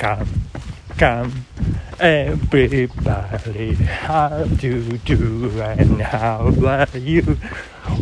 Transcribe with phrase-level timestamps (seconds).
[0.00, 0.28] come,
[0.98, 1.46] come.
[1.98, 7.38] Everybody, how do you do and how are you?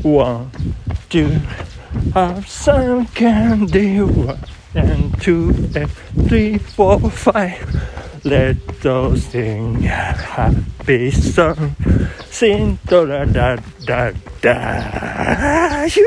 [0.02, 0.52] Want
[1.10, 1.26] to
[2.14, 4.00] have some candy?
[4.00, 4.38] One
[4.74, 5.90] and two and
[6.28, 7.62] three, four, five.
[8.24, 11.76] Let those sing a happy song.
[12.30, 13.56] Sing da da da
[13.86, 15.86] da da.
[15.86, 16.02] Shoo!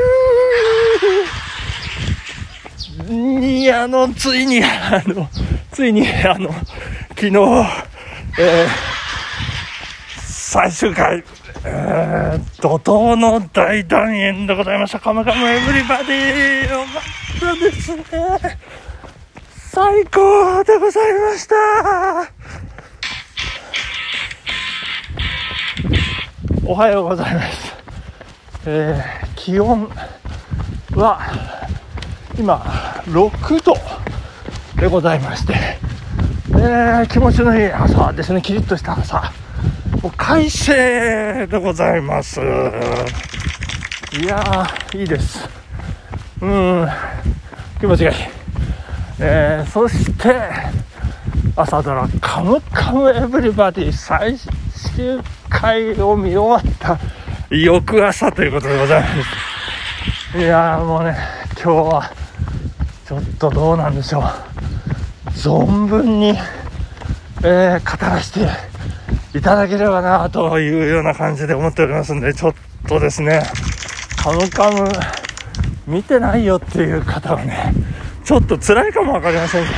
[3.10, 5.28] いや、あの、ついに、あの、
[5.73, 6.53] ついに、あの、
[7.09, 7.35] 昨日、
[8.39, 8.67] えー、
[10.15, 11.23] 最終回、
[11.65, 14.99] えー、怒涛の大団円でございました。
[14.99, 16.99] カムカムエブリバディよか
[17.49, 18.03] ったですね。
[19.71, 21.55] 最高でございました。
[26.65, 27.73] おはようございます。
[28.67, 29.89] えー、気温
[30.91, 31.19] は
[32.37, 32.57] 今
[33.07, 34.02] 6度
[34.77, 35.53] でございまして、
[36.49, 38.41] えー、気持ちのいい朝ですね。
[38.41, 39.31] キリッとした朝。
[40.01, 42.39] もう快晴でございます。
[42.39, 42.43] い
[44.25, 45.47] やー、いいです。
[46.41, 46.87] うん、
[47.79, 48.17] 気持ちがいい。
[49.19, 50.35] えー、そして、
[51.55, 56.99] 朝ドラ、カムカムエブリバディ最終回を見終わった
[57.49, 59.07] 翌朝ということでございま
[60.33, 60.37] す。
[60.37, 61.15] いやーもうね、
[61.63, 62.11] 今日は、
[63.07, 64.52] ちょっとどうなんでしょう。
[65.35, 66.29] 存分に、
[67.43, 68.47] えー、語らせて
[69.37, 72.53] いただければなというような感じで思っておりますんで、ちょっ
[72.87, 73.43] とですね、
[74.17, 74.87] カムカム
[75.87, 77.73] 見てないよっていう方はね、
[78.23, 79.69] ちょっと辛いかもわかりませんけ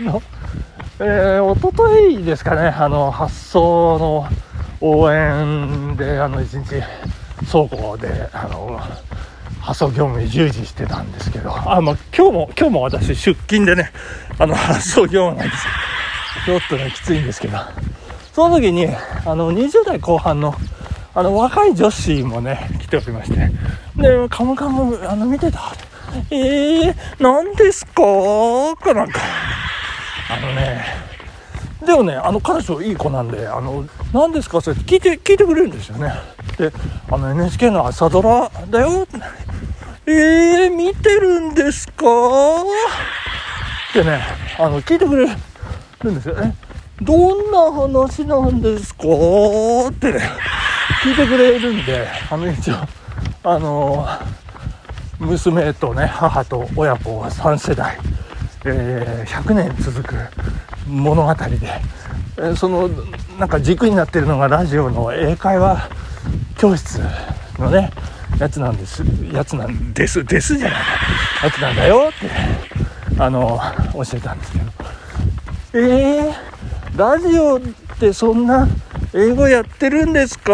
[0.00, 0.22] ども、あの、
[0.98, 4.28] えー、おとといですかね、あの、発送の
[4.80, 6.82] 応援で、あの、一日
[7.50, 8.80] 倉庫で、あの、
[9.70, 13.92] 発送業務に従事してたんですけど、あ、まあ、今日も、今日も私出勤でね、
[14.36, 15.64] あの、発送業務なんです
[16.44, 17.58] ちょっとね、きついんですけど、
[18.32, 20.56] その時に、あの、20代後半の、
[21.14, 23.36] あの、若い女子もね、来ておりまして、
[23.96, 25.72] で、カムカム、あの、見てた。
[26.32, 28.02] えー、何ですか？
[28.76, 29.20] かなんか。
[30.30, 30.84] あのね、
[31.86, 34.60] でもね、あの彼女いい子なんで、あの、何ですか？
[34.60, 36.12] それ聞いて、聞いてくれるんですよね。
[36.58, 36.72] で、
[37.08, 39.06] あの NHK の朝ドラだよ。
[40.12, 42.04] えー、見てるんですか？
[43.90, 44.20] ってね、
[44.58, 45.26] あの、聞いてくれ
[46.02, 46.34] るんですよ。
[46.36, 46.56] ね。
[47.00, 49.02] どんな話なんですか？
[49.88, 50.20] ってね、
[51.04, 52.74] 聞いてくれるんで、あの、一応、
[53.44, 54.06] あの、
[55.18, 57.98] 娘とね、母と親子は3世代、
[58.64, 60.14] えー、100年続く
[60.88, 61.58] 物語で、
[62.38, 62.88] えー、その、
[63.38, 65.88] なんか軸になってるのがラジオの英会話
[66.58, 67.00] 教室
[67.58, 67.90] のね、
[68.40, 70.80] やつなんです、やつなんです、ですじゃない
[71.44, 72.30] やつなんだよって、
[73.22, 73.60] あの、
[73.92, 74.64] 教えたんですけど。
[75.74, 76.34] えー、
[76.96, 77.60] ラジオっ
[78.00, 78.66] てそんな
[79.12, 80.52] 英語やってるんですか？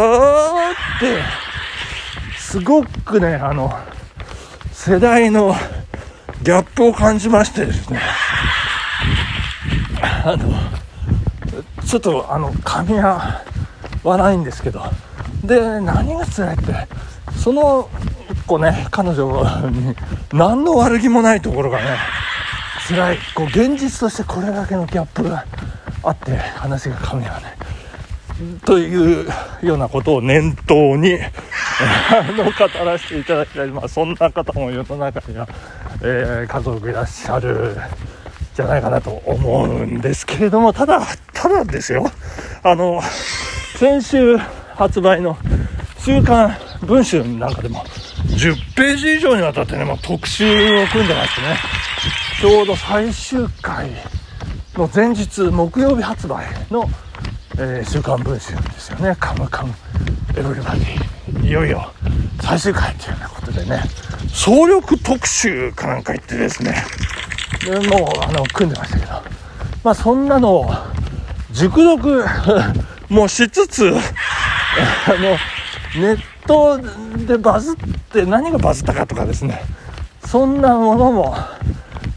[0.97, 1.23] って、
[2.37, 3.73] すごくね、あの、
[4.73, 5.55] 世代の
[6.43, 8.01] ギャップを感じましてですね。
[10.03, 10.53] あの、
[11.87, 13.43] ちょっとあの、噛み合
[14.03, 14.83] わないんですけど。
[15.45, 16.89] で、何が辛いって、
[17.47, 17.89] その
[18.49, 19.95] 子ね、彼女に
[20.33, 21.97] 何の悪気もないところがね、
[22.89, 23.19] 辛い。
[23.37, 25.45] こう、現実としてこれだけのギャップが
[26.03, 27.57] あって、話が噛み合わない。
[28.65, 29.29] という
[29.63, 32.51] ようなことを念頭に、 あの、語
[32.85, 33.69] らせていただきたい。
[33.69, 35.47] まあ、そんな方も世の中には、
[36.03, 37.77] えー、家族いらっしゃる、
[38.57, 41.01] じゃないかなと思うんですけれども、ただ、
[41.33, 42.11] ただですよ。
[42.65, 43.01] あの、
[43.79, 44.37] 先週
[44.75, 45.39] 発売の
[46.01, 47.85] 週刊文春なんかでも、
[48.29, 50.45] 10ページ以上にわたってね、もう特集
[50.83, 51.57] を組んでましてね、
[52.41, 53.91] ちょうど最終回
[54.75, 56.89] の前日、木曜日発売の、
[57.59, 59.17] えー、週刊文春ですよね。
[59.19, 59.73] カムカム
[60.37, 61.17] エブリバディ。
[61.47, 61.91] いよいよ
[62.41, 63.83] 最終回というようなことでね、
[64.33, 66.85] 総力特集かなんか言ってですね、
[67.65, 69.13] でもう、あの、組んでましたけど、
[69.83, 70.75] まあそんなのを
[71.53, 72.25] 熟読
[73.09, 75.39] もしつつ、あの、
[76.01, 76.79] ネット
[77.27, 77.77] でバズっ
[78.13, 79.61] て何がバズったかとかですね、
[80.25, 81.37] そんなものも、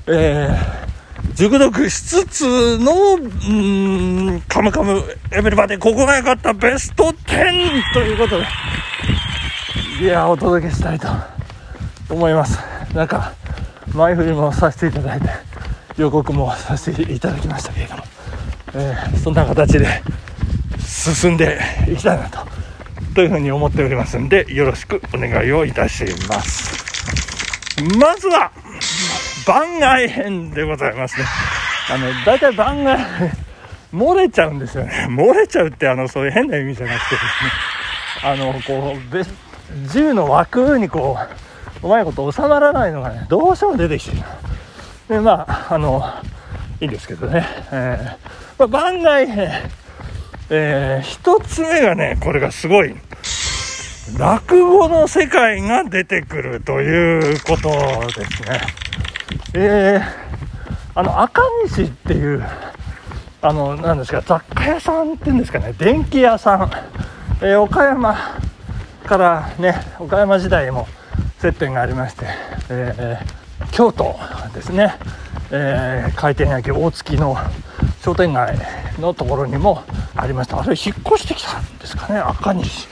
[0.07, 3.21] えー、熟読しつつの、う
[4.35, 8.45] ん、カムカムエブリバディ、ここが良かったベスト10ということで、
[10.01, 11.07] いや、お届けしたいと
[12.09, 12.57] 思います。
[12.93, 13.33] なんか、
[13.93, 15.29] 前振りもさせていただいて、
[15.97, 18.03] 予告もさせていただきましたけれども、
[18.73, 20.01] えー、そんな形で
[20.79, 22.48] 進んでいきたいなと、
[23.19, 26.73] というふうに思っておりますんで、よろしくお願いをいたします。
[27.99, 28.49] まずは、
[29.45, 31.25] 番外編でございますね。
[31.91, 32.97] あの大体番外
[33.91, 35.07] 漏れちゃうんですよね。
[35.11, 37.51] 漏れちゃうってあのそういう変な意味じゃなくてですね。
[38.23, 39.29] あのこう別
[39.91, 41.19] 銃の枠にこ
[41.83, 44.23] ううまいこと収まらないのがねどうしても出てきてる。
[45.09, 46.09] でまああの
[46.79, 49.51] いいんですけどね、えーまあ、番外編。
[50.51, 52.95] えー、一つ目がねこれがすごい
[54.17, 57.69] 落語の世界が出てくるということ
[58.17, 58.61] ですね。
[59.53, 62.43] えー、あの赤西っていう
[63.41, 65.73] あのなんですか雑貨屋さんっていうんですかね。
[65.77, 66.71] 電気屋さん、
[67.41, 68.15] えー、岡山
[69.05, 70.87] からね岡山時代も
[71.39, 72.25] 接点がありまして、
[72.69, 74.17] えー、京都
[74.53, 74.95] ですね、
[75.51, 77.37] えー、回転焼き大月の
[78.01, 78.57] 商店街
[78.99, 79.83] のところにも
[80.15, 80.59] ありました。
[80.59, 82.87] あれ引っ越してきたんですかね赤西、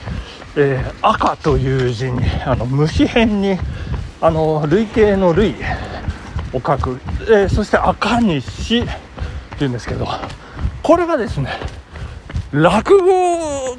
[0.56, 3.58] えー、赤という字にあの虫辺に
[4.20, 5.54] あの類型の類
[6.52, 8.86] を書く、えー、そして赤西っ
[9.58, 10.06] ていうんですけど
[10.82, 11.50] これがですね
[12.52, 13.76] 落語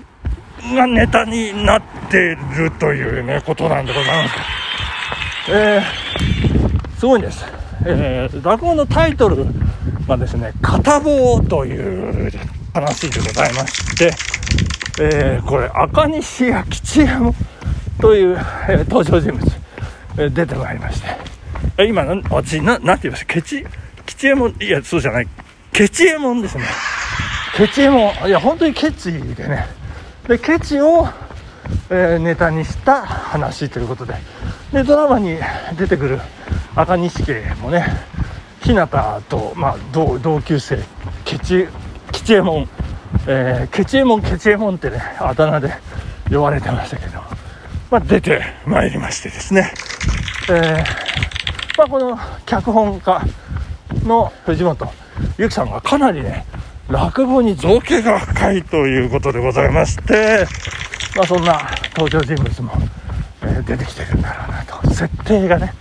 [0.75, 1.81] がネタになっ
[2.11, 4.35] てるというねことなんでございます。
[5.51, 7.43] えー、すごいんです、
[7.85, 9.47] えー、落語のタイトル
[10.07, 12.31] がですね「片棒」という
[12.73, 14.11] 話でございまして、
[14.99, 17.35] えー、これ赤西屋吉右衛門
[18.01, 18.37] という、
[18.67, 19.45] えー、登場人物、
[20.17, 21.07] えー、出てまいりまして、
[21.77, 23.33] え今な私ななんて言いました？
[23.33, 23.65] ケチ
[24.05, 25.27] 吉右衛門いやそうじゃない。
[25.71, 26.65] ケチエモンですね。
[27.55, 29.67] ケチエモンいや本当にケチでね。
[30.27, 31.07] でケチを、
[31.89, 34.15] えー、ネタにした話ということで。
[34.73, 35.37] でドラマに
[35.77, 36.19] 出てくる
[36.75, 37.85] 赤西家もね
[38.61, 38.87] 日向
[39.27, 40.77] と、まあ、同同級生
[41.25, 41.67] ケチ
[42.11, 42.69] ケチエモン、
[43.27, 45.73] えー、ケチエモンケチエモンってねあだ名で
[46.29, 47.19] 呼ばれてましたけど、
[47.91, 49.71] まあ、出てまいりましてですね、
[50.49, 51.09] えー
[51.77, 53.21] まあ、この脚本家
[54.03, 54.87] の藤本
[55.37, 56.45] 由紀さんがかなりね
[56.89, 60.45] 落語に造形が深いということでございまして、
[61.15, 61.61] まあ、そんな
[61.95, 62.71] 登場人物も、
[63.43, 64.89] えー、出てきてるんだろうなと。
[64.93, 65.73] 設定がね、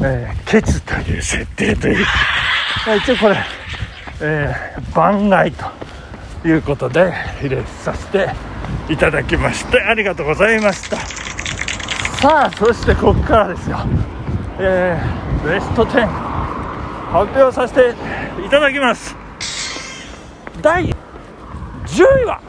[0.00, 2.06] えー、ケツという設定という、
[2.86, 3.36] まあ、一応これ、
[4.20, 5.66] えー、番外と。
[6.44, 8.30] いうことで入れさせて
[8.88, 10.96] いただきましてありがとうございました。
[12.20, 13.78] さあそしてここからですよ、
[14.60, 17.94] えー、ベスト10発表させて
[18.46, 19.16] いただきます。
[20.60, 20.94] 第10
[22.22, 22.40] 位は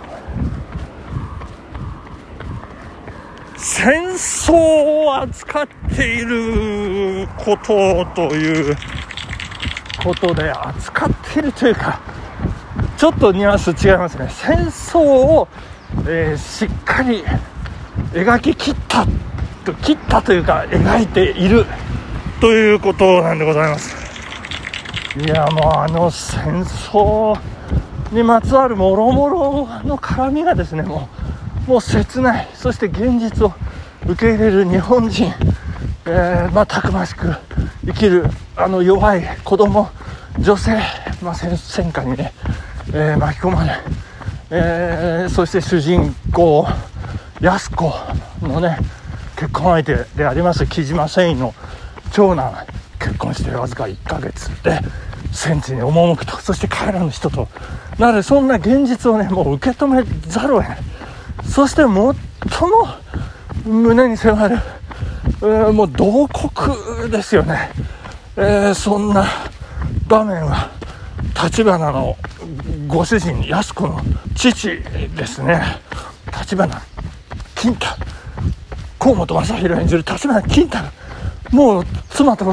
[3.57, 8.75] 戦争を扱っていることという
[10.03, 11.99] ことで扱っているというか
[13.03, 14.29] ちょっとニュアンス違いますね。
[14.29, 15.49] 戦争を、
[16.07, 17.21] えー、しっかり
[18.13, 19.05] 描き切った
[19.65, 21.65] と切ったというか描いている。
[22.39, 23.93] ということなんでございます。
[25.19, 27.37] いやもうあの戦争
[28.13, 31.09] にまつわるもろもろの絡みがですねも
[31.67, 32.47] うもう切ない。
[32.53, 33.51] そして現実を
[34.07, 35.33] 受け入れる日本人、
[36.05, 37.35] えー、まあ、たくましく
[37.85, 39.89] 生きるあの弱い子供
[40.39, 40.79] 女性、
[41.21, 42.33] まあ、戦戦火にね、
[42.95, 43.79] えー、巻き込まれ、
[44.51, 46.67] えー、そして主人公
[47.41, 47.91] 安子
[48.41, 48.77] のね
[49.35, 51.55] 結婚相手であります木島繊維の
[52.11, 52.53] 長男
[52.99, 54.79] 結婚してわずか1ヶ月で
[55.31, 56.37] 戦地に赴くと。
[56.37, 57.47] そして彼らの人と
[57.97, 60.77] なのでそんな現実をねもう受け止めざるを得ない。
[61.49, 62.15] そして最も
[63.65, 64.57] 胸に迫る、
[65.25, 67.71] えー、もう同国ですよね、
[68.37, 69.25] えー、そんな
[70.07, 70.69] 場面は
[71.43, 72.15] 立花の
[72.93, 73.99] ご主人安子の
[74.35, 74.67] 父
[75.15, 75.59] ですね。
[76.39, 76.79] 立花
[77.55, 77.87] 金太
[78.99, 80.77] 河本正宏演じる立花金太。
[81.49, 82.45] もう妻と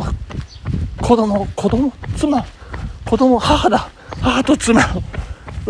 [1.02, 2.42] 子供子供妻。
[3.04, 3.90] 子供母だ。
[4.23, 4.80] 母と妻。
[4.80, 5.02] を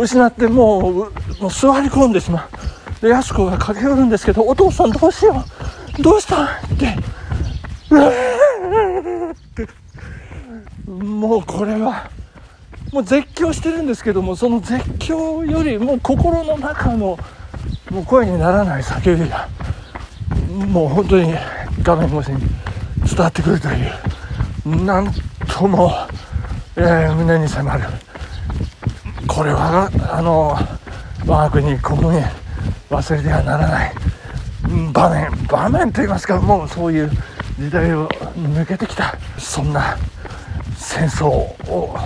[0.02, 2.48] 失ってもうもう座り込んでしま
[3.00, 3.02] う。
[3.02, 5.44] で安子が駆け寄るんですけど「お父さんどうしよ
[5.98, 6.00] う。
[6.00, 6.48] どうした?」っ
[6.78, 6.96] て
[7.90, 8.12] 「うわっ
[9.56, 9.68] て。
[10.86, 12.08] もうこれは
[12.92, 17.18] もう絶叫してるんですけどもその絶叫よりも心の中の
[17.90, 19.49] もう声にならない叫びが
[20.66, 21.35] もう本当に
[21.82, 22.40] 画面越しに
[23.06, 23.61] 伝わってくる。
[23.61, 23.73] とい
[24.73, 25.12] うなん
[25.49, 25.92] とも
[26.76, 27.85] えー、胸に迫る。
[29.26, 30.56] これはあの
[31.26, 32.23] 我が国国民
[32.88, 33.92] 忘れてはならない。
[34.92, 37.11] 場面場面といいますかもうそういう
[37.59, 39.97] 時代を抜けてきたそんな
[40.76, 41.97] 戦争を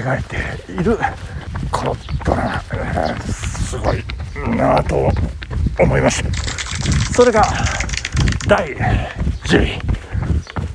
[0.00, 0.98] 描いている
[1.70, 4.04] このドラマ、すごい
[4.56, 5.10] なと
[5.78, 7.42] 思いましたそれが
[8.48, 8.76] 第
[9.44, 9.86] 10位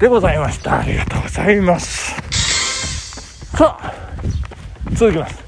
[0.01, 0.79] でございました。
[0.79, 2.15] ありがとうございます。
[3.55, 3.93] さあ
[4.95, 5.43] 続きます。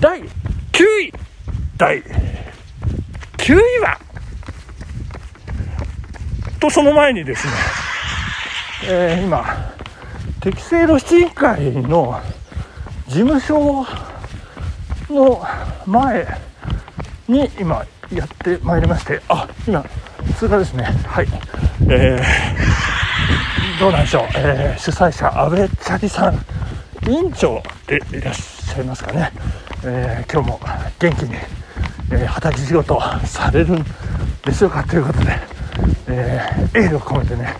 [0.00, 0.26] 第9
[1.02, 1.12] 位。
[1.76, 3.98] 第9位は？
[6.58, 7.52] とその前にですね、
[8.88, 9.44] えー、今
[10.40, 12.18] 適正露出委員会の
[13.08, 13.86] 事務所
[15.08, 15.42] の
[15.86, 16.26] 前
[17.26, 19.82] に今やってまいりましてあ今
[20.36, 20.84] 通過ですね。
[20.84, 21.26] はい。
[21.90, 26.34] えー、どうなんでしょう、えー、主催者阿部チャリさん
[27.08, 29.32] 委員長でいらっしゃいますかね、
[29.84, 30.60] えー、今日も
[30.98, 31.34] 元気に、
[32.12, 33.84] え畑仕事されるん
[34.44, 35.40] でしょうかということで、
[36.08, 36.40] え
[36.74, 37.54] エールを込めてね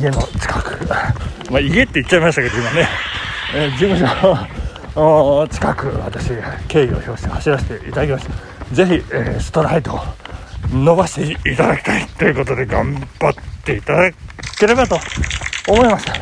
[0.00, 0.86] 家の近く
[1.50, 2.88] まあ家って言っちゃいましたけど今ね、
[3.54, 4.06] え事務所
[4.94, 6.30] の近く私
[6.68, 8.74] 敬意を表して走らせていただきました。
[8.74, 10.00] ぜひ、えストライドを
[10.72, 13.34] 伸ばしていただきたいということで頑張っ
[13.64, 14.10] ていただ
[14.58, 14.98] ければと
[15.68, 16.14] 思いました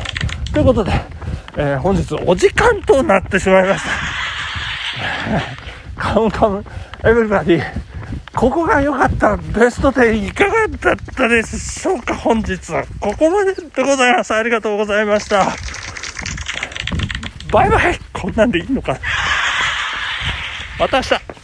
[0.53, 0.91] ということで、
[1.57, 3.89] えー、本日お時間となってしまいました。
[6.13, 6.63] カムカム
[7.03, 7.63] エブリバディ
[8.35, 12.13] ここが良かったベスト10いかがだったでしょうか？
[12.15, 14.33] 本日はここまででございます。
[14.33, 15.47] ありがとうございました。
[17.51, 17.99] バイバイ。
[18.13, 18.99] こんなんでいいのか
[20.79, 21.34] また明日。